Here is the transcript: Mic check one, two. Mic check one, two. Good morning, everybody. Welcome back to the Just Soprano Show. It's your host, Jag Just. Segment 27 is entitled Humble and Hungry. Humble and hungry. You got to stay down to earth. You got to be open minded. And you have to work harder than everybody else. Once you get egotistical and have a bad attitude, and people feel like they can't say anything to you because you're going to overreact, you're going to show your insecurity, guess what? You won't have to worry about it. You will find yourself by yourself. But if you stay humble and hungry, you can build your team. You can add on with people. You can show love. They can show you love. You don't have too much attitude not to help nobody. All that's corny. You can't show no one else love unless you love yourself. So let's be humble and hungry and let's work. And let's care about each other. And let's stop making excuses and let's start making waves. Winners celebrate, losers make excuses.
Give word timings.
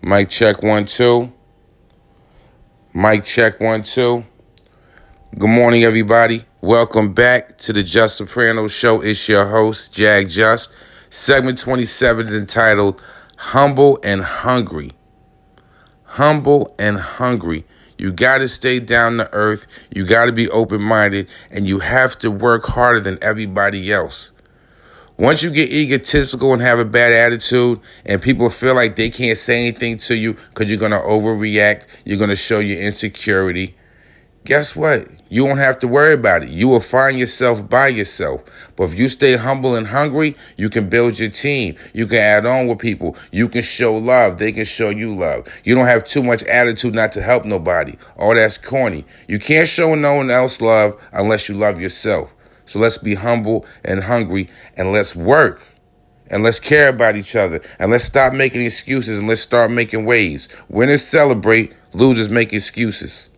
Mic 0.00 0.28
check 0.28 0.62
one, 0.62 0.86
two. 0.86 1.32
Mic 2.94 3.24
check 3.24 3.58
one, 3.58 3.82
two. 3.82 4.24
Good 5.36 5.50
morning, 5.50 5.82
everybody. 5.82 6.44
Welcome 6.60 7.12
back 7.12 7.58
to 7.58 7.72
the 7.72 7.82
Just 7.82 8.16
Soprano 8.16 8.68
Show. 8.68 9.00
It's 9.00 9.28
your 9.28 9.46
host, 9.46 9.92
Jag 9.92 10.30
Just. 10.30 10.72
Segment 11.10 11.58
27 11.58 12.28
is 12.28 12.34
entitled 12.34 13.02
Humble 13.38 13.98
and 14.04 14.22
Hungry. 14.22 14.92
Humble 16.04 16.76
and 16.78 16.98
hungry. 16.98 17.66
You 17.98 18.12
got 18.12 18.38
to 18.38 18.46
stay 18.46 18.78
down 18.78 19.16
to 19.16 19.28
earth. 19.32 19.66
You 19.92 20.04
got 20.04 20.26
to 20.26 20.32
be 20.32 20.48
open 20.48 20.80
minded. 20.80 21.28
And 21.50 21.66
you 21.66 21.80
have 21.80 22.16
to 22.20 22.30
work 22.30 22.66
harder 22.66 23.00
than 23.00 23.18
everybody 23.20 23.92
else. 23.92 24.30
Once 25.18 25.42
you 25.42 25.50
get 25.50 25.68
egotistical 25.68 26.52
and 26.52 26.62
have 26.62 26.78
a 26.78 26.84
bad 26.84 27.12
attitude, 27.12 27.80
and 28.06 28.22
people 28.22 28.48
feel 28.48 28.72
like 28.72 28.94
they 28.94 29.10
can't 29.10 29.36
say 29.36 29.66
anything 29.66 29.98
to 29.98 30.16
you 30.16 30.32
because 30.50 30.70
you're 30.70 30.78
going 30.78 30.92
to 30.92 30.98
overreact, 30.98 31.88
you're 32.04 32.16
going 32.16 32.30
to 32.30 32.36
show 32.36 32.60
your 32.60 32.78
insecurity, 32.78 33.74
guess 34.44 34.76
what? 34.76 35.08
You 35.28 35.44
won't 35.44 35.58
have 35.58 35.80
to 35.80 35.88
worry 35.88 36.14
about 36.14 36.44
it. 36.44 36.50
You 36.50 36.68
will 36.68 36.80
find 36.80 37.18
yourself 37.18 37.68
by 37.68 37.88
yourself. 37.88 38.44
But 38.76 38.84
if 38.84 38.94
you 38.94 39.08
stay 39.08 39.36
humble 39.36 39.74
and 39.74 39.88
hungry, 39.88 40.36
you 40.56 40.70
can 40.70 40.88
build 40.88 41.18
your 41.18 41.30
team. 41.30 41.74
You 41.92 42.06
can 42.06 42.18
add 42.18 42.46
on 42.46 42.68
with 42.68 42.78
people. 42.78 43.16
You 43.32 43.48
can 43.48 43.62
show 43.62 43.96
love. 43.96 44.38
They 44.38 44.52
can 44.52 44.64
show 44.64 44.88
you 44.88 45.16
love. 45.16 45.48
You 45.64 45.74
don't 45.74 45.86
have 45.86 46.04
too 46.04 46.22
much 46.22 46.44
attitude 46.44 46.94
not 46.94 47.10
to 47.12 47.22
help 47.22 47.44
nobody. 47.44 47.96
All 48.16 48.36
that's 48.36 48.56
corny. 48.56 49.04
You 49.26 49.40
can't 49.40 49.68
show 49.68 49.96
no 49.96 50.14
one 50.14 50.30
else 50.30 50.60
love 50.60 50.98
unless 51.12 51.48
you 51.48 51.56
love 51.56 51.80
yourself. 51.80 52.36
So 52.68 52.78
let's 52.78 52.98
be 52.98 53.14
humble 53.14 53.64
and 53.82 54.04
hungry 54.04 54.48
and 54.76 54.92
let's 54.92 55.16
work. 55.16 55.66
And 56.30 56.42
let's 56.42 56.60
care 56.60 56.90
about 56.90 57.16
each 57.16 57.34
other. 57.34 57.62
And 57.78 57.90
let's 57.90 58.04
stop 58.04 58.34
making 58.34 58.60
excuses 58.60 59.18
and 59.18 59.26
let's 59.26 59.40
start 59.40 59.70
making 59.70 60.04
waves. 60.04 60.50
Winners 60.68 61.02
celebrate, 61.02 61.72
losers 61.94 62.28
make 62.28 62.52
excuses. 62.52 63.30